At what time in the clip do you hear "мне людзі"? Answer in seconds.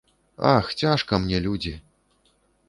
1.25-1.75